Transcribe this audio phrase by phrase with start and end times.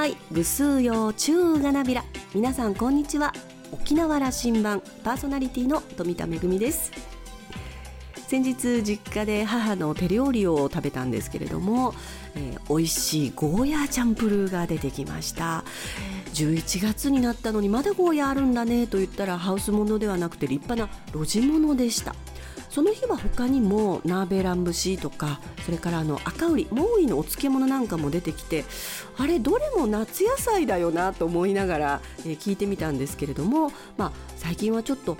[0.00, 2.02] はいぐすうようちゅうがなびら
[2.34, 3.34] 皆さんこんにちは
[3.70, 6.90] 沖縄羅針盤パーソナリティの富田恵です
[8.26, 11.92] 先日実家で母の手料理を食べたんですけれども、
[12.34, 15.64] えー、美味しいゴーヤーチャンプルーが出てきました
[16.32, 22.14] 11月になったのにまだゴーヤーあるんだねと言ったらハウスものではなくて立派な路地物でした
[22.70, 28.64] その日は他にもナーベラン節とかそれからあの赤ウリモウイのお漬物なんかも出てきて
[29.18, 35.16] あれどれも夏野菜だよなと思いながら、えー、聞いてみたんですけれども、まあ、最近はちょっと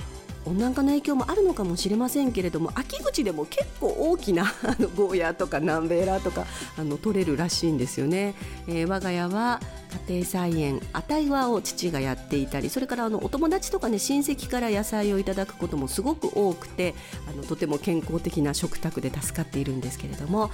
[0.46, 6.46] 温暖化の影響もあるのかもしれませんけれども秋口でも結構大きな あのゴーヤーとかナンベーラーとか
[6.78, 8.34] あの取れるらしいんですよね、
[8.66, 9.60] えー、我が家は
[10.08, 16.94] 家庭菜園あたいわを父がやっていたりそれからあのお友達とかね親戚から野菜をいただくこともすごく多くて
[17.28, 20.50] あのとても健康的な食卓で助かっているんですけれども、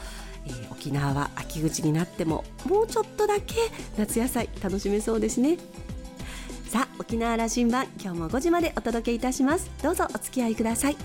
[0.46, 3.54] えー、沖縄は秋口になってももうちょっとだけ
[3.96, 5.58] 夏野菜楽しめそうですね。
[6.68, 9.70] さあ沖縄羅針盤今日も5時までお届けいたします。
[9.82, 10.96] どうぞお付き合いください。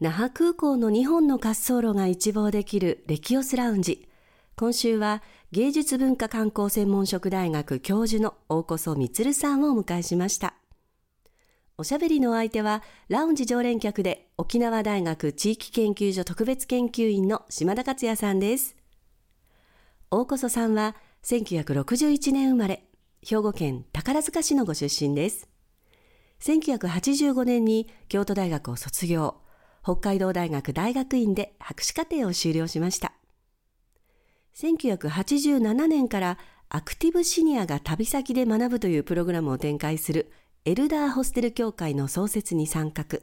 [0.00, 4.09] 那覇空港の2本の滑走路が一望できるレキオスラウンジ。
[4.60, 5.22] 今週は
[5.52, 10.52] 芸術文化観光専門職大学教授の大こそ充さんをお迎えしました。
[11.78, 18.76] おしゃべりの相手は、ラウンジ常連客で沖縄大学地域研究所特別研究員の島田克也さんです。
[20.10, 20.94] 大こそさんは
[21.24, 22.84] 1961年生まれ、
[23.26, 25.48] 兵庫県宝塚市のご出身です。
[26.42, 29.36] 1985年に京都大学を卒業、
[29.82, 33.14] 北海道大学大学院で博士課程を修了しました。
[34.56, 40.30] 1987年からアクティブシニアが旅先で学ぶというプログラムを展開する
[40.64, 43.18] エルダーホステル協会の創設に参画。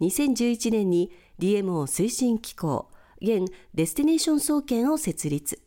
[0.00, 2.90] 2011年に DMO 推進機構、
[3.20, 3.44] 現
[3.74, 5.62] デスティネーション総研を設立。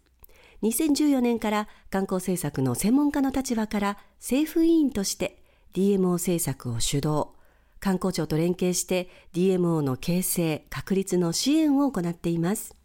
[0.63, 5.43] 2014年から観光政策の専門家の立場から政府委員として
[5.73, 7.27] DMO 政策を主導。
[7.79, 12.75] 観光庁と連携して DMO の形成、確立の支援を行っています。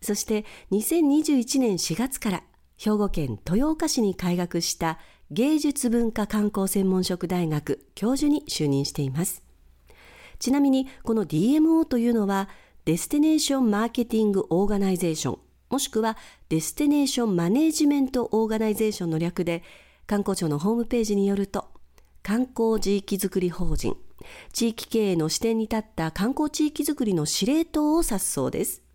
[0.00, 2.42] そして2021年4月から
[2.76, 4.98] 兵庫県豊岡市に開学した
[5.30, 9.42] 芸術文化観光専門職大学教授に就任しています。
[10.38, 12.48] ちなみにこの DMO というのは
[12.84, 15.38] Destination Marketing Organization
[15.70, 16.16] もしくは
[16.48, 19.62] Destination Management Organization の略で
[20.06, 21.68] 観光庁のホームページによると
[22.22, 23.96] 観光地域づくり法人
[24.52, 28.87] 地域経営の視点に立った観光地域づくりの司令塔を指すそうです。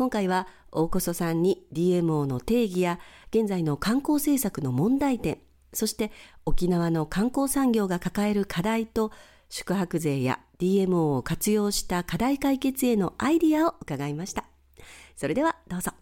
[0.00, 2.98] 今回は大こそさんに DMO の定義や
[3.34, 5.36] 現在の観光政策の問題点、
[5.74, 6.10] そして
[6.46, 9.12] 沖縄の観光産業が抱える課題と
[9.50, 14.46] 宿泊税や DMO を活用した課題解決へのアイディアを伺いました。
[15.16, 15.92] それではどうぞ。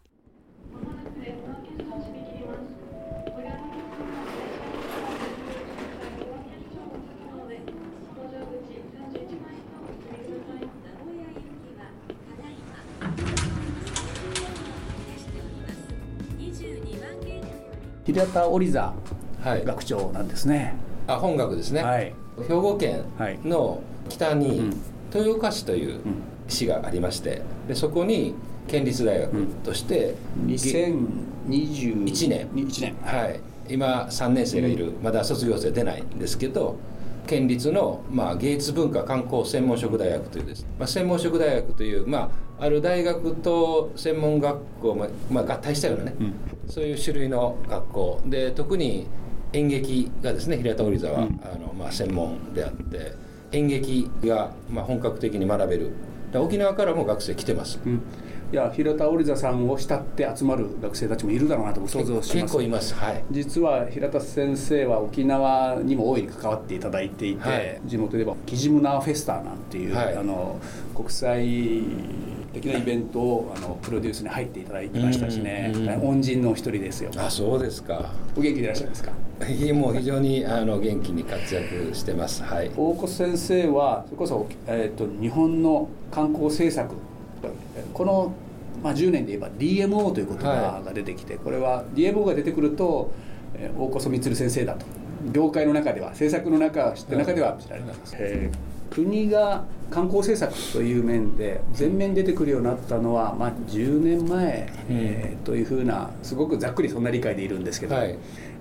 [18.18, 18.92] 平田織座
[19.44, 20.74] 学長なんですね、
[21.06, 22.12] はい、あ本学ですね、はい、
[22.48, 23.04] 兵庫県
[23.44, 24.72] の北に
[25.14, 26.00] 豊岡市という
[26.48, 28.34] 市がありましてでそこに
[28.66, 32.48] 県立大学として、うん、2021年。
[32.48, 32.94] 1年。
[33.02, 33.40] はい。
[33.66, 36.76] 今3年生がいる、まだ卒業生出ないんですけど
[37.28, 46.34] 県立の、まあ、芸術文化観光専門職大学というです、まあ、専門職大学という、まあ、ある大学と専門学校、まあまあ、合体したようなね、うん、
[46.66, 48.20] そういう種類の学校。
[48.26, 49.06] で特に
[49.52, 53.12] 演劇がですね平田織座は、うん、あのまあ、専門であって
[53.52, 55.92] 演劇が、まあ、本格的に学べる。
[56.34, 58.02] 沖縄からも学生来てます、うん
[58.50, 62.32] いや平田織座さんを慕って集まる学生たちもいるだろうなと想像します。
[62.32, 70.58] 結構います、はい、実は平田先生は沖縄にも大いに関わっていただいていて、はい、地元ではキジムナーフェスタなんていう、はい、あの
[70.96, 71.82] 国際
[72.54, 77.10] 的なイベントをあのプロデュースに入っていただいてましたしね、恩人の一人ですよ。
[77.18, 78.12] あそうですか。
[78.34, 79.12] お元気でいらっしゃいますか？
[79.74, 86.94] もう非常にあの元気に活躍してます、はい、大越先生はそれこそ、えーと日本の観光政策
[87.98, 88.32] この、
[88.82, 93.12] まあ、10年で言えば DMO という言葉が出てきて、はい、これは DMO が出てくると、
[93.76, 94.86] 大こそ充先生だと。
[95.32, 98.50] 業界の中では政策の中知ってる中では知られてます、はい、
[98.90, 108.16] 国が観光政策という面で全面出てくるようになったのは、まあ、10年前、うん、えー、というふうなすごくざっくりそんな理解でいるんですけど、はい、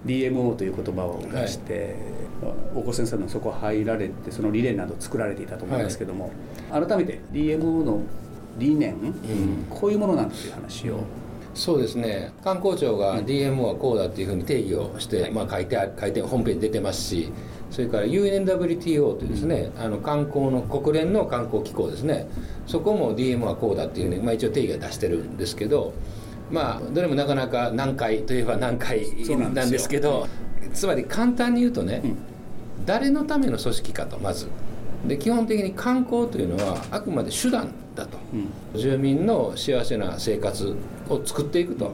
[0.06, 1.96] DMO という言葉を出して、
[2.42, 6.32] はい、大越先生のそこ入られてその理念など作られていたと思うんですけども、
[6.72, 8.02] はい、改めて DMO の
[8.58, 11.00] 理念、うん、こういうものなんだという話を。
[11.54, 12.32] そうですね。
[12.44, 17.32] 観光庁が DMO はこうだっていうふうに定義をして、まあ、書いて書いてホームページ出てますし
[17.72, 22.28] それから UNWTO というですね、あの観光の国連の観光機構ですね。
[22.68, 25.94] そこも DM はこうだっていうふうに、まあ、一応定義は出してるんですけど
[26.52, 29.06] まあどれもなかなか難解といえば難解
[29.38, 30.28] なんですけど
[30.74, 32.18] つまり簡単に言うとね、うん、
[32.86, 34.48] 誰のための組織かとまず
[35.06, 40.76] で基本的に観光というのはあくまで手段だと、うん、住民の幸せな生活
[41.10, 41.92] を作っていくと。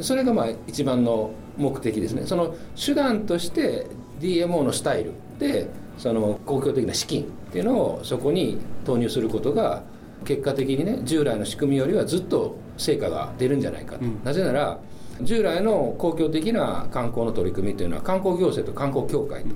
[0.00, 2.22] それがまあ一番の目的ですね。
[2.26, 3.86] その手段として
[4.20, 5.68] DMO のスタイルで
[5.98, 9.82] その公共的な資金っていうのをそこに投入することが
[10.24, 14.78] 結果的にね従来の仕組みよりはずっと成果が出るんじゃないかと、うん、なぜなら
[15.20, 19.54] 従来の公共的な観光の取り組みというのは観光行政と観光協会と。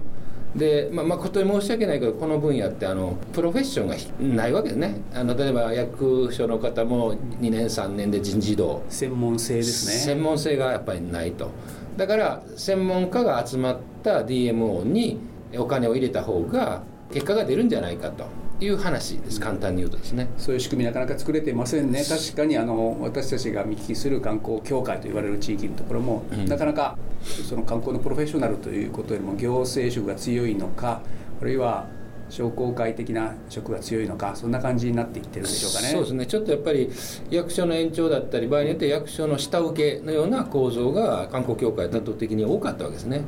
[0.56, 3.96] で、まあ、誠に申し訳ないけどこの分野ってあのプロフェッションが
[4.34, 5.00] ないわけですね。
[5.14, 8.82] あの例えば役所の方も2年3年で人事異動。
[8.88, 9.92] 専門性ですね。
[9.92, 11.50] 専門性がやっぱりないと。
[11.96, 15.18] だから専門家が集まった DMO に
[15.56, 16.82] お金を入れた方が
[17.12, 18.26] 結果が出るんじゃないかと
[18.60, 20.28] いう話です簡単に言うとですね。
[20.38, 22.02] そういう仕組みなかなか作れていませんね。
[22.02, 31.02] 確かにあの私たちが見聞きする観光協会と言われる地域のところも、うん、なかなかその観光のプロフェッショナルということよりも行政職が強いのか
[31.40, 31.86] あるいは
[32.28, 35.88] 商工会的な職が強いのかそんな感じになっていってるんでしょうかね。
[35.88, 36.26] そうですね。
[36.26, 36.90] ちょっとやっぱり
[37.30, 43.22] 役所の延長だったり場合によって役所の下請けのような構造が観光協会担当的に多かったわけですね。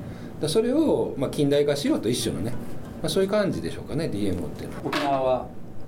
[0.47, 2.53] それをまあ近代化しようと一緒のね、
[3.03, 4.83] まあ、そういう感じでしょうかね DMO っていうのは。
[4.85, 5.47] 沖縄は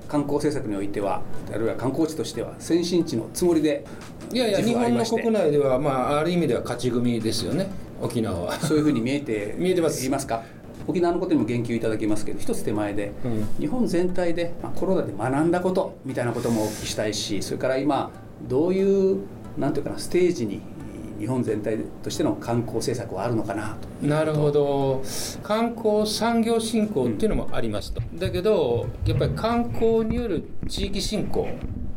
[0.09, 1.23] 観光政策においては
[1.53, 3.85] あるいは観光地としては先進地のつもりで
[4.33, 7.69] いやいや日本の国内では、まあ、ある意味では勝ち組ですよね
[8.03, 8.53] 沖縄は。
[8.61, 10.05] そういうふうに見えて見えてます。
[10.05, 10.43] いますか？
[10.89, 18.11] 沖縄のことにも言及いただきますけど一つ手前で、うん、日本全体で、まあ、コロナで学んだことみたいなこともお聞きしたいしそれから今
[18.49, 19.21] どういう
[19.59, 20.63] なんていうかなステージに
[21.21, 24.07] 日本全体としての観光政策はあるのかなと。
[24.07, 25.03] なるほど。
[25.43, 31.49] 観光産業振興っていうのもありますと、うん、だけどやっぱり観光による地域振興。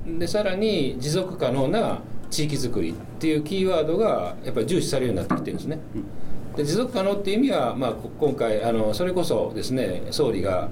[0.05, 6.55] でさらに持続可能な地域づくりっていうキーワードがやっぱり重視されるようになってきてるんですね、うん。
[6.57, 10.69] で持続可能っていう意味は、まあ、今回あのそれこそですね総理が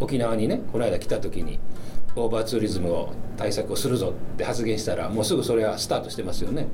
[0.00, 1.58] 沖縄にねこの間来た時に
[2.16, 6.66] オーバーツーリズムを対策をするぞって発言したらもうすぐそれはスタートしてますよね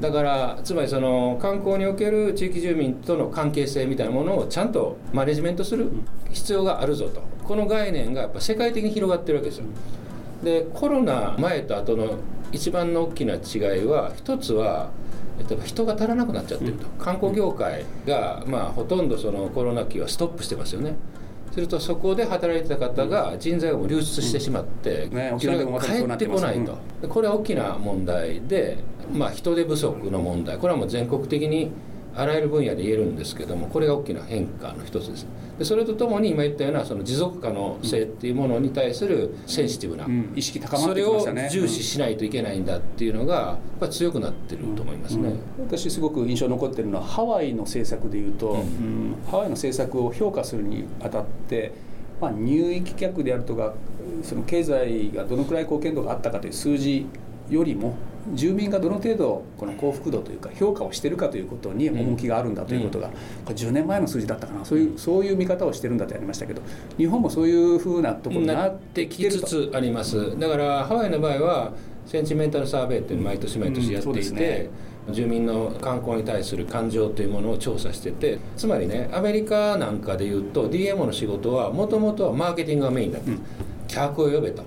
[0.00, 5.90] だからつまりその観光における地域住民との関係性みたいなものをちゃんとマネジメントする
[6.30, 7.22] 必要があるぞと。
[7.44, 9.64] この概念がやっぱ世界的に広がってるわけですよ。
[10.42, 12.18] でコロナ前と後の
[12.52, 14.90] 一番の大きな違いは一つは
[15.48, 20.96] 例えば人が足らなくなっちゃってると、観光業界が、まあ、ほとんどそのコロナ期はストップしてますよね。
[21.52, 25.14] するとそこで働いてた方が人材がもう流出してしまって、うん。
[25.14, 28.78] ね、それが帰ってこないと、これは大きな問題で、
[29.12, 30.58] まあ、人手不足の問題。
[30.58, 31.70] これはもう全国的に
[32.14, 35.26] あらゆる分野で言えるんですけどもこれが大きな変化の一つです。
[35.58, 41.48] でそれとともに今言ったようなその持続可能性っていうものに対するセンシティブな、うん、意識高まってきましたね。
[41.50, 48.64] それを重視しないといけないんだっていうのがやっぱり強くなってると思いますね、うん、私すごく印象残ってるのはハワイの政策でいうと、
[49.30, 51.72] ハワイの政策を評価するにあたって
[52.20, 53.74] まあ、入域客であるとか
[54.22, 57.06] その経済がどのくらい貢献度があったかという数字
[57.50, 57.96] よりも
[58.34, 63.08] 住民がどの程度この幸福度というか評価をしているかということに重きがあるんだということが、
[63.44, 64.64] これ10年前の数字だったかな。
[64.64, 66.62] そういうそういう見方をしてるんだとやりましたけど
[66.96, 70.38] 日本もそういうふうなところになってきつつあります。
[70.38, 71.72] だからハワイの場合は
[72.06, 74.70] センチメンタルサーベイっていうのを毎年毎年やっていて、
[75.12, 83.40] 住民の観光に対する感情というものを調査しててつまりねアメリカなんかでいうと DMO の仕事はもともとはマーケティングがメインだった、うん、
[83.88, 84.62] 客を呼べと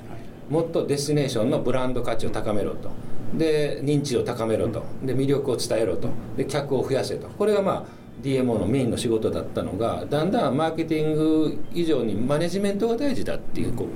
[0.50, 2.90] もっとデスティネーションのブランド価値を高めろと。
[3.38, 4.84] で認知を高めろと。
[5.04, 6.10] で魅力を伝えろと。
[6.38, 7.28] で客を増やせと。
[7.30, 7.84] これがまあ
[8.22, 13.88] DMO のメインの仕事だったのがだんだんマーケティング以上にマネジメントが大事だっていうこう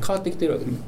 [0.00, 0.64] わってきてるわけ。
[0.64, 0.78] です。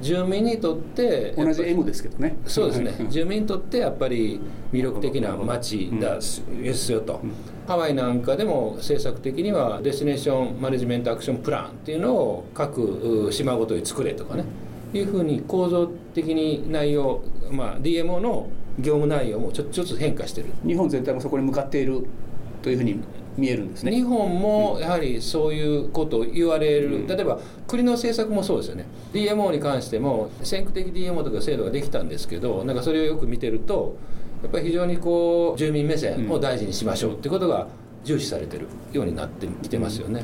[0.00, 2.36] 住民にとって同じ M ですけどね。
[2.46, 3.06] そうですね。
[3.08, 4.40] 住民にとってやっぱり
[4.72, 7.20] 魅力的な街だですよと、
[7.66, 14.44] ハワイなんかでも政策的には Destination Management Action Plan っていうのを各島ごとに作れとかね。
[14.92, 20.48] いうふうに構造的に内容、まあ、DMO の業務内容もちょっとずつ変化してる。
[20.64, 22.06] 日本全体もそこに向かっている
[22.62, 23.00] というふうに
[23.36, 23.92] 見えるんですね。
[23.92, 28.86] 日本もやはりそういうことを言われる、うん、例えば国の政策もそうですよね。
[29.12, 33.96] DMO に関しても先駆的 DMO とか制度ができたんですけどなんかそれをよく見てると
[34.44, 37.66] やっぱり非常にこう住民目線を大事にしましょうっていうことが
[38.04, 40.22] 重視されてるようになってきてますよね。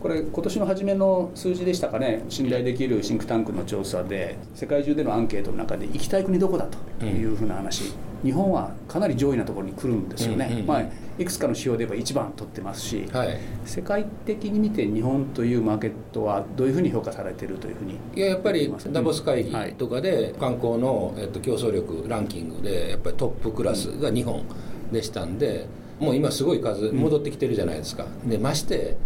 [0.00, 6.66] これ今年の初めの数字でしたかね信頼できるシンクタンクの調査で世界中でのアンケートの中で行きたい国どこだ
[6.98, 7.92] というふうな話、
[8.26, 10.82] 日本はかなり上位なところに来るんですよね、まあ、
[11.16, 24.44] いくつかの指標で言えば1番取ってますし、はい、世界的に見て日本というマーケットはどういうふうに評価されているというふうにいややっぱりダボス会議とかで観光の、えっと、競争力ランキングでやっぱりトップクラスが日本
[24.90, 25.66] でしたんで、
[25.98, 28.06] もう今すごい数戻ってきてるじゃないですか。
[28.24, 28.96] でまして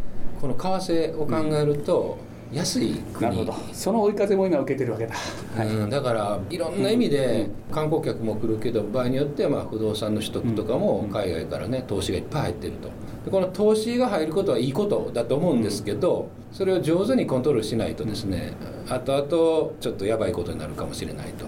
[0.40, 2.18] この為替を考えると、
[2.52, 3.22] 安い国。
[3.22, 3.54] なるほど。
[3.72, 5.14] その追い風も今受けてるわけだ、
[5.56, 12.88] はい、うん、だからいろんな意味で観光客も来るけど場合によってはまあ不動産の取得とかも海外からね投資がいっぱい入ってると。
[13.24, 18.54] でこの投資が入ることはいいことだと思うんですけどそれを上手にコントロールしないとですね
[18.88, 21.46] 後々ちょっとやばいことになるかもしれないと。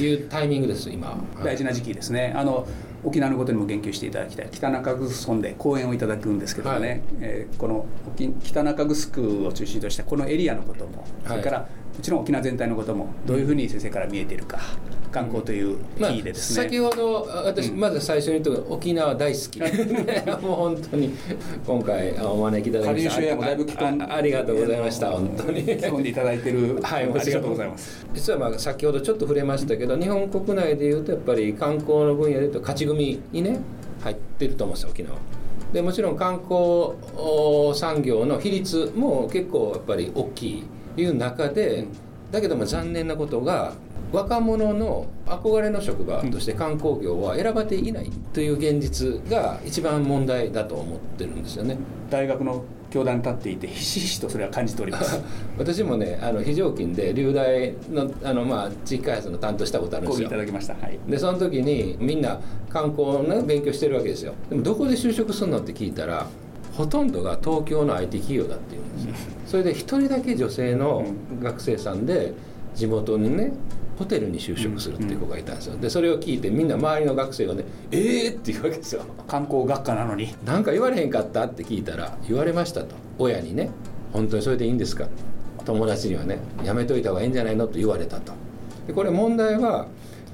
[0.00, 1.18] いうタイミングです今。
[1.42, 2.32] 大事な時期ですね。
[2.36, 2.66] あの
[3.02, 4.48] 沖縄のことにも言及していただきたい。
[4.50, 7.86] 北中城村で講演をいただくんですけどね、はい、えー、この
[8.42, 14.58] 北中城を中心としたこのエリアのことも、それからもちろん沖縄全体のこともどういうふうに先生から見えているか。
[15.10, 19.60] 観光というキーでですね、まあ、先ほど私まず最初に言った沖縄大好き
[20.40, 21.10] もう本当に
[21.66, 23.32] 今回お招きいただきまして
[24.08, 25.64] ありがとうございました本当に。
[25.64, 26.78] 聞んでいただいてる。
[26.82, 28.06] はいありがとうございます。
[28.14, 33.58] 実はまあ先ほどちょっと触れましたけど日本国内でいうとやっぱり観光の分野でいうと勝ち組にね
[34.02, 35.16] 入ってると思うんですよ沖縄。
[35.72, 36.94] でもちろん観光
[37.74, 40.64] 産業の比率も結構やっぱり大きい
[40.96, 41.86] いう中で
[42.30, 43.72] だけども残念なことが
[44.12, 51.76] 若者の憧れの職場として観光業は選ばれていないという現実が一番問題だと思ってるんですよね。
[52.08, 55.20] 大学の教壇に立っていてひしひしとそれは感じております。
[55.58, 60.26] 私もねあの非常勤で流大のあの、まあ、地域開発の担当したことあるんですよ。
[60.26, 64.32] いただきました、はい、でその時にみんな観光の勉強してるわけですよ。
[64.48, 66.26] でもどこで就職するのって聞いたら
[66.80, 68.82] ほとんどが東京の IT 企業だっていう。
[68.82, 71.04] んですよそれで一人だけ女性の
[71.42, 72.32] 学生さんで
[72.74, 73.52] 地元にね
[73.98, 75.76] ホテルに就職するっていう子がいたんですよ。
[75.76, 79.02] でそれを聞いてみんな周りの学生がね「ええー!」って言うわけですよ。
[79.28, 80.34] 観光学科なのに。
[80.46, 82.94] 何か言われへんかったって聞いたら言われましたと。
[83.18, 83.70] 親にね
[84.14, 85.06] 「本当にそれでいいんですか?」
[85.66, 88.32] 友達にはね「やめといた方がいいんじゃないの?」と言われたと。
[88.86, 89.86] でこれ問題は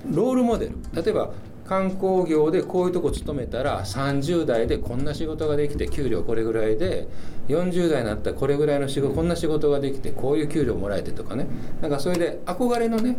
[0.08, 0.72] ロールモデル。
[1.02, 1.30] 例えば
[1.66, 7.08] 観光業でこういうとこ勤めたら30代でこんな仕事ができて給料これぐらいで
[7.49, 11.46] 40代になったらこれぐらいの仕事こんな仕事ができてこういう給料もらえてとかね。
[11.80, 13.16] なんかそれで憧れのね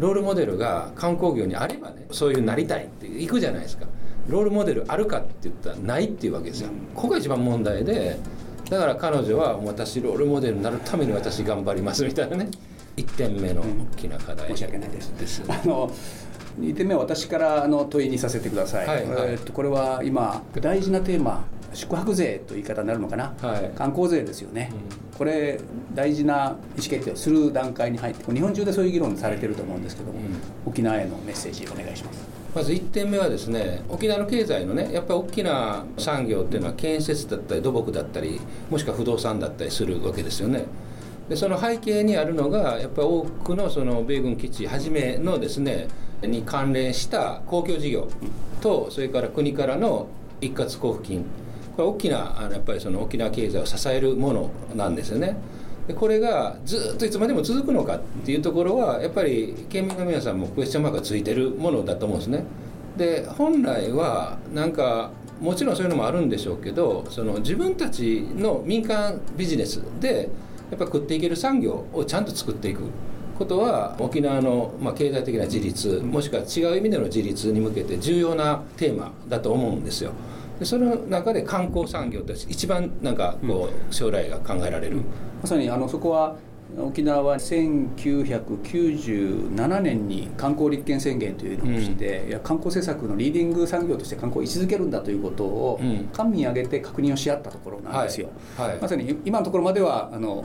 [0.00, 3.86] ロールモデルが観光業にあればねそういうなりたいって行くじゃないですか。
[4.28, 6.70] ロールモデルあるかって言ったらないっていうわけですよ。
[6.94, 8.18] ここが一番問題で
[8.68, 12.48] だから彼女は私ロールモデルになるために私頑張りますみたいなね。
[12.96, 15.10] 1点目の大きな課題、申し訳ないです。
[15.18, 15.90] ですあの
[16.58, 21.44] 2点目は私からの問いにさせてください、はいはい、えー、とこれは今大事なテーマ
[21.74, 24.72] 宿泊税という言い方になるのかな、はい、観光税ですよね、
[25.12, 25.60] うん、これ
[25.94, 26.56] 大事な意思
[26.88, 30.26] 決定をする段階に入って日本中でそういう議論されてると思うんですけども、うん、
[30.64, 32.36] 沖縄へのメッセージお願いします。
[32.54, 40.64] まず1点目はですね沖縄の経済のねやっぱり大きな産業っていうのは建設だったり土木だったりもしくは不動産だったりするわけですよね。
[41.28, 45.88] でその背景にあるのがやっぱり多くのその米軍基地はじめのですね
[46.26, 48.08] に関連した公共事業
[48.60, 50.08] とそれから国からの
[50.40, 51.24] 一括交付金
[51.76, 55.36] これ大きなあのやっぱりその沖縄経済を支えるものなんですよね。
[55.86, 62.44] でこれがずっといつまでも続くのかっていうところはやっぱり県民の皆さんもクエスチョンマークがついてるものだと思うんですね。
[62.96, 70.30] で本来はなんかもちろんそういうのもあるんでしょうけどその自分たちの民間ビジネスで
[70.70, 72.80] やっぱ食っていける産業をちゃんと作っていく
[73.38, 80.12] ことは沖縄の、まあ、経済的な自立もしくは違う意味での自立に向けて重要なテーマだと思うんですよ。
[80.58, 85.04] でその中で観光産業って一番なんかこう将来が考えられる、うん、
[85.42, 86.36] まさにあのそこは
[86.78, 98.28] 沖縄は1997年に観光立憲宣言というのをして、うん、いや観光政策のリーディング産業として観光を位置づけるんだということを、うん、官民挙げて確認をし合ったところなんですよ。
[98.56, 98.68] はい。
[98.70, 100.44] はい、まさに今のところまではあの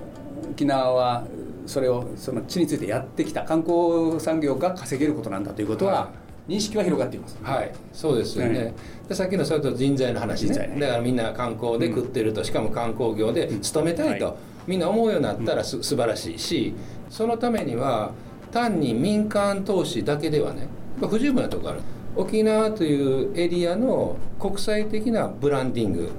[0.52, 1.24] 沖縄は
[1.66, 6.12] それをその地についてやってきた観光産業が稼げることなんだということは、
[6.48, 7.38] 認識は広がっています。
[7.42, 8.74] はい、そうですよね。
[9.08, 14.36] でさっきのそれと人材の話ね、ね、だからみんな観光で食ってると、しかも観光業で勤めたいと、はい、
[14.68, 16.74] みんな思うようになったらす、うん、素晴らしいし、
[17.10, 18.12] そのためには
[18.52, 20.68] 単に民間投資だけではね、
[21.00, 21.82] 不十分なところある。
[22.16, 26.10] 沖縄というエリアの国際的なブランディング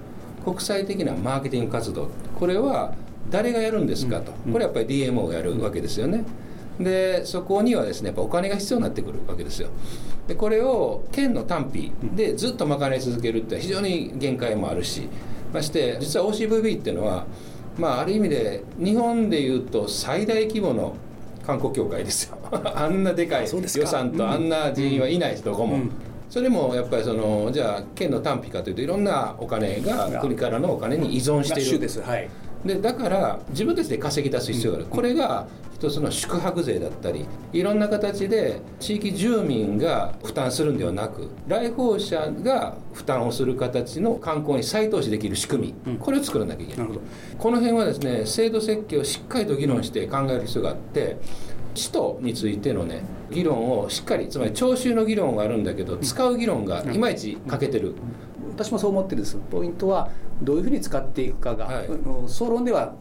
[0.43, 2.09] 国際的なマーケティング活動
[2.39, 2.95] これは
[3.31, 6.25] 誰がやるんですかと、これやっぱり DMO がやるわけですよね。
[6.81, 9.69] でそこにはですねやっぱお金が必要になってくるわけですよ。
[10.27, 15.09] でこれを県の単費でずっと賄い続けるって非常に限界もあるし。
[15.53, 17.27] まして実は OCVB っていうのは
[17.77, 20.95] まあある意味で日本でいうと最大規模の
[21.47, 22.39] 観光協会ですよ。
[22.75, 25.79] あんなでかい予算とあんな人員はいないです、どこも、
[26.29, 31.89] それもやっぱりそのじゃあ県の単費かというといろんなお金が国からのお金に依存している
[32.65, 46.89] でだから自分たちで稼ぎ出す必要がある、これが一つの宿泊税だったりいろんな形で地域住民が負担するんではなく来訪者が負担をする形の観光に再投資できる仕組み、これを作らなきゃいけない、
[47.37, 51.17] この辺はですね制度設計をしっかりと議論して考える必要があって
[51.75, 57.95] 使途についてのね議論をしっかりつまり徴収の議論があるんだけど使う議論がいまいち欠けてる、
[58.55, 59.37] 私もそう思ってるんです。
[59.51, 60.11] ポイントは
[60.43, 61.89] どういうふうに使っていくかが、はい、
[62.27, 62.95] 総論では、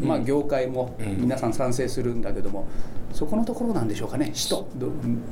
[0.00, 2.66] まあ、業界も皆さん賛成するんだけども、
[3.10, 4.30] うん、そこのところなんでしょうかね。
[4.32, 4.68] 使途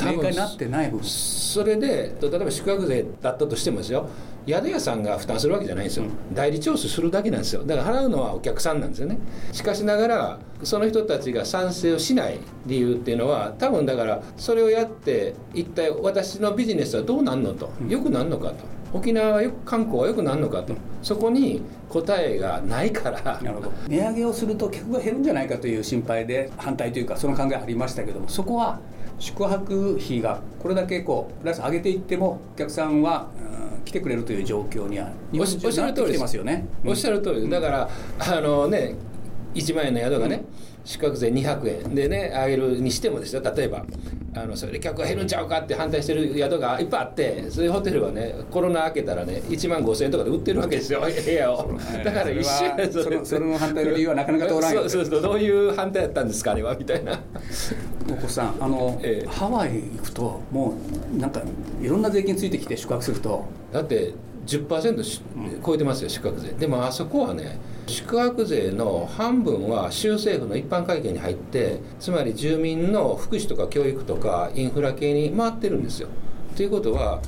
[0.01, 1.07] 明快になってない部分。
[1.07, 4.09] それで例えば宿泊税だったとしてもですよ。
[4.47, 7.63] 宿屋さんが負担するわけじゃないんですよ、うん、代理徴収するだけなんですよ。
[7.63, 9.19] だから払うのはお客さんなんですよね。
[9.53, 17.71] しかしながらその人たちが賛成をしない理由っていうのは多分だからそれをやって一体私のビジネスはどうなんのと。
[17.89, 18.57] よくなんのかと
[18.93, 23.41] 沖縄はよく観光はよくなるのかとそこに答えがないから。
[23.43, 23.73] なるほど。
[23.89, 28.79] 値上げをすると客が減るんじゃないかという心配で反対というかその考えありましたけどもそこは
[29.19, 33.29] 宿泊費がこれだけこうプラス上げていってもお客さんは、
[33.77, 36.37] うん、来てくれるという状況にはおっしゃる通りです。
[36.37, 38.95] よね、おっしゃる通りだからあのね
[39.55, 40.45] 1万円の宿がね、
[40.85, 41.95] 宿泊税200円。
[41.95, 43.43] でね上げるにしてもですよ。
[43.55, 43.85] 例えば
[44.35, 51.01] あのそれで客が減るんちゃうかって反対してる宿がいっぱいあってそういうホテルはねコロナ明けたらね1万5000円とかで売ってるわけですよ。
[51.05, 51.71] 部屋を。
[52.05, 55.21] だから一瞬そのその反対の理由はなかなか通らないそうそうそう。
[55.23, 56.77] どういう反対だったんですかあれは？
[56.79, 57.21] みたいな。
[58.11, 60.75] お子さんあの、ええ、ハワイ行くとも
[61.15, 61.43] うなんか
[61.81, 63.45] いろんな税金ついてきて宿泊すると。
[63.73, 64.13] だって
[64.47, 65.21] 10%
[65.65, 66.53] 超えてますよ宿泊税。
[66.53, 76.09] でもあそこはね宿泊税の半分は州政府の一般会計に入ってつまり住民の福祉とか教育とかインフラ系に回ってるんですよ。
[76.57, 77.21] ということは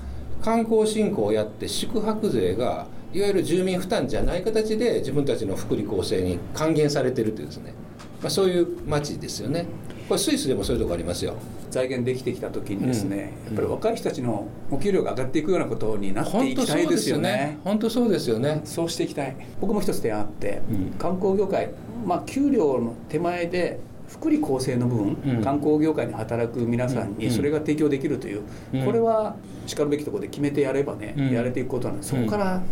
[0.42, 7.75] 観光振興をやって宿泊税がいわゆる住民負担じゃない形で自分たちの福利厚生に還元されてるというですね、
[8.22, 9.66] まあ、そういう街ですよね
[10.08, 11.34] これスイスでもそういうとこありますよ。
[11.70, 17.58] 財源できてきた時にですね、うん、やっぱり若い人たちのお給料が上がっていくようなことになっていきたいですよね。
[17.64, 18.60] 本当そうですよね。
[18.64, 19.34] そうしていきたい。
[19.60, 21.70] 僕も一つ提案あって、うん、観光業界
[22.04, 28.42] まあ給料の手前で福利厚生の部分、うん、観光業界に働く皆さんにそれが提供できるという、
[28.84, 29.36] これは
[29.66, 32.62] しかるべきところで決めてやればね、やれていくことなんでそこから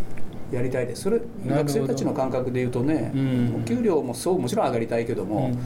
[0.51, 1.03] やりたいです。
[1.03, 3.11] それ学生たちの感覚でいうとね、
[3.57, 5.59] お給料もそうもちろん上がりたいけども、うん、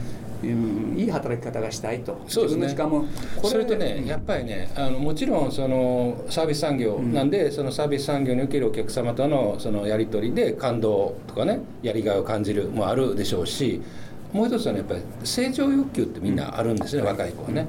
[0.96, 2.20] いい働き方がしたいと。
[2.28, 3.06] そうです、ね、時間も
[3.42, 13.82] それとね、やっぱりねあのもちろんそのサービス産業なんで、うん、そのサービス産業におけるお客様とのそのやり取りで感動とかねやりがいを感じるもあるでしょうし
[14.32, 17.66] もう一つはねやっぱり成長欲求ってみんなあるんですね、うん、若い子はね。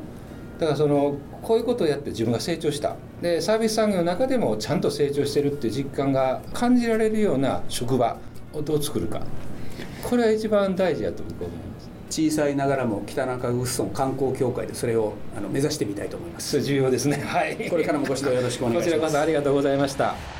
[0.60, 2.96] だからそのこういうことをやって自分が成長した。
[3.22, 8.18] でサービス産業の中でもちゃんと成長してるっていう実感が感じられるような職場
[8.54, 9.22] をどう作るか。
[10.04, 11.67] これは一番大事だと僕は思います。
[12.10, 16.62] 小さいながらも北中城村観光協会でそれをあの目指してみたいと思います。
[16.62, 17.18] 重要ですね。
[17.18, 17.70] はい。
[17.70, 18.96] これからもご指導よろしくお願いします。
[18.96, 20.37] こちらこそありがとうございました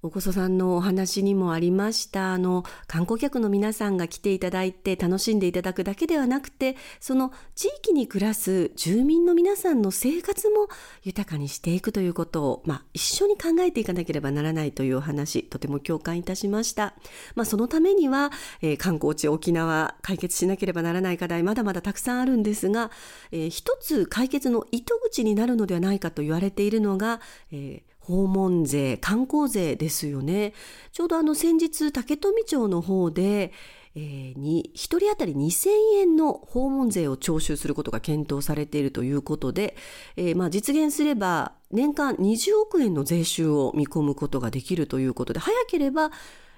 [0.00, 2.32] おこそさんのお話にもありました。
[2.32, 10.68] あの観光客の皆さんが来ていただいて楽しんでいただくだけではなくてその地域に暮らす住民の皆さんの生活も
[11.02, 16.94] 豊かにしていくということを、まあ、一緒に考えていかなければならないというお話とても共感いたしました、
[17.34, 18.30] まあ、そのためには、
[18.62, 22.92] えー、観光地沖縄解決しなければならない課題まだまだたくさんあるんですが、
[23.32, 30.54] えー、一つ解決の糸口になるのではないかと言われているのが、えー訪問税、観光税ですよね。
[30.92, 33.52] ちょうどあの先日、竹富町の方で、
[33.94, 39.76] えー、に1人当たり2000円の訪問税を徴収することが検討されているということで、
[40.16, 46.10] えー、まあ実現すれば年間20億円の税収を見込むことができるということで早ければ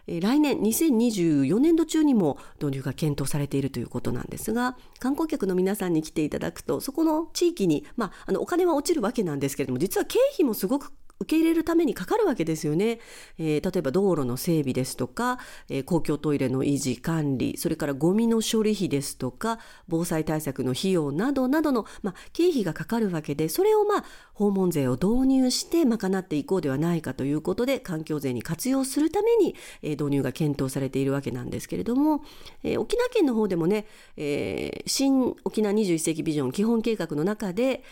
[0.06, 12.98] 来年2024年度中にも導入が検討されているということなんですが観光客の皆さんに来ていただくとそこの地域に、まあ、あのお金は落ちるわけなんですけれども実は経費もすごく受け入れるためにかかるわけですよね。
[13.38, 32.24] えー、例えば道路の整備ですとか、えー、公共トイレの維持管理、それからゴミの処理費ですとか、防災対策の費用などなどの、まあ、経費がかかるわけで、それをまあ、訪問税を導入して賄っていこうではないかということで、環境税に活用するために、えー、導入が検討されているわけなんですけれども、
[32.64, 33.84] え、沖縄県の方でもね、
[34.16, 37.84] え、新沖縄21世紀ビジョン基本計画の中で、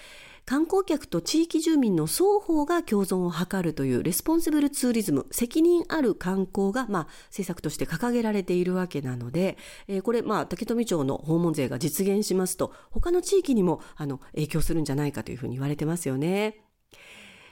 [0.49, 9.59] 観光客と地域住民の双方が共存を図るという Responsible Tourism 責任ある観光が、まあ、政策として掲げられているわけなので、
[9.89, 16.65] えー、これ、まあ、竹富町の訪問税が実現しますと他の地域にもあの影響するんじゃないかというふうに言われてますよね。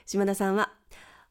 [0.07, 0.71] 島田さんは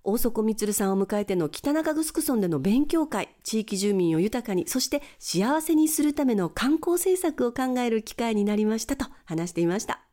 [0.04, 10.05] 大社充さんを迎えての北中城村での勉強会、地域住民を豊かに、そして幸せにするための観光政策を考える機会になりましたと話していました。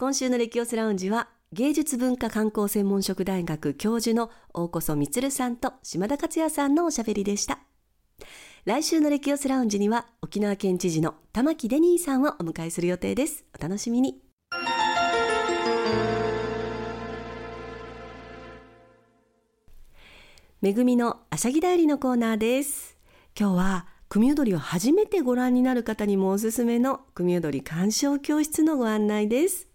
[0.00, 7.58] 今週のレキオスラウンジは芸術文化観光専門職大学教授の大こそ充さんと島田克也さんのおしゃべりでした。
[8.64, 13.44] 来週のレキオスラウンジには沖縄県知事の玉城デニーさんをお迎えする予定です。
[13.54, 14.22] お楽しみに。
[20.62, 22.96] めぐみのあしゃぎだよりのコーナーです。
[23.38, 29.69] 今日は組踊りを初めてご覧になる方にもおすすめの組踊り鑑賞教室のご案内です。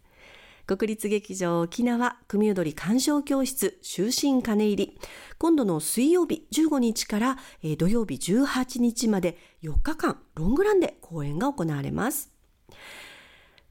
[0.67, 4.99] 国立劇場沖縄組踊り鑑賞教室終身金入り。
[5.38, 7.38] 今度の水曜日15日から、
[7.78, 12.32] 土曜日18日まで4日間ロングランで公演が行われます。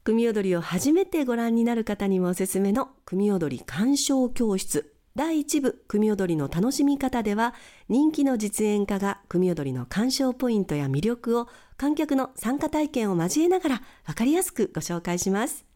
[0.05, 4.95] 組踊りを初めてご覧になる方にもおすすめの組踊り鑑賞教室。
[5.17, 7.55] 第1部組踊りの楽しみ方では
[7.89, 15.74] 人気の実演家が組踊りの鑑賞ポイントや魅力を観客の参加体験を交えながら分かりやすくご紹介します。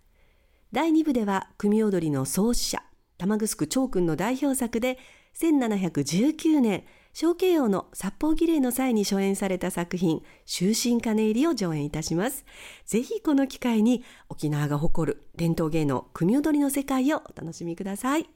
[0.70, 2.82] 第2部では組踊りの創始者
[3.16, 4.98] 玉城長君の代表作で
[5.34, 12.44] 1719年小慶王の殺法儀礼の際に初演された作品終身金入りを上演いたします。
[12.84, 18.28] ぜひこの機会に沖縄が誇る伝統芸能組踊りの世界をお楽しみください。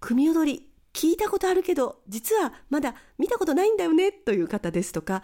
[0.00, 5.22] 組踊り聞いたことあるけど実はまだ見たことないんだよねという方ですとか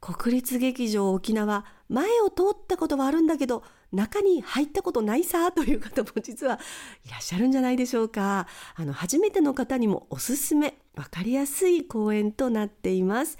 [0.00, 6.58] 国立劇場沖縄前を通ったことはあるんだけど中に入ったことないさ という方も実は
[7.04, 8.46] いらっしゃるんじゃないでしょうか。
[8.74, 13.38] あの初めての方にもおすすめ分かりやすい公演となっています。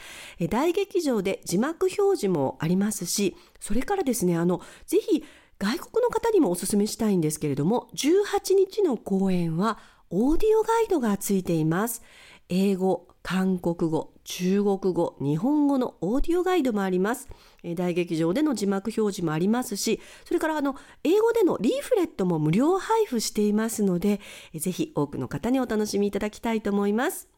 [0.51, 5.25] 大劇場で字幕表示もありますしそれからですねあのぜひ
[5.59, 9.79] 外国の方にもおすすめしたいんですけれども18日の公演は
[10.11, 12.03] オーディオガイドがついています。
[12.49, 17.29] 英語韓国語、中国語、日本語のオーディオガイドもあります。
[17.77, 24.21] 大劇場での字幕表示もありますし、それからあの英語でのリーフレットも無料配布していますので、
[24.55, 27.29] ぜひ多くの方にお楽しみいただきたいと思います。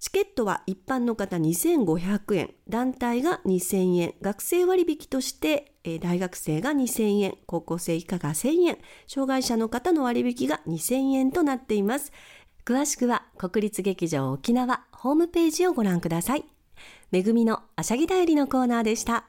[0.00, 12.10] チケットは一般の方2500円、団体が2000円、学生割引として大学生が2000円、高校生以下が1000円、障害者の方の割引が2000円となっています。
[12.64, 16.44] 詳しくは国立劇場沖縄ホームページをご覧ください。
[17.10, 19.24] めぐみのあしゃぎだよりのコーナーでした。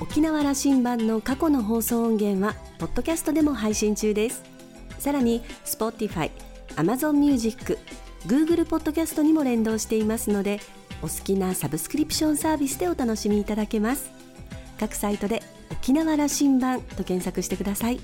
[0.00, 4.42] 沖縄羅針盤の過去の放送音源はポッドキャストでも配信中です。
[4.98, 6.30] さらに Spotify、
[6.76, 7.78] Amazon Music、
[8.26, 10.60] Google ポッドキャストにも連動していますので、
[11.02, 14.10] お好きなサブスクリプションサービスでお楽しみいただけます。
[14.80, 18.00] 各サイトで沖縄羅針盤と検索してください。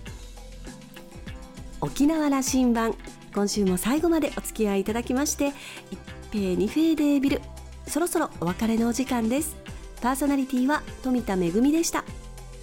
[1.81, 2.95] 沖縄羅針盤
[3.35, 5.53] 今週も最後までお付き合いいただきまして
[5.91, 5.99] 一
[6.33, 7.43] 平二平デービル
[7.87, 9.57] そろそろお別れのお時間です。
[10.01, 12.05] パーソナリティは富田恵でした。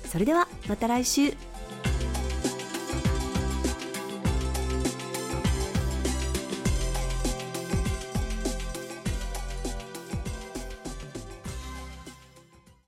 [0.06, 1.34] それではまた来週。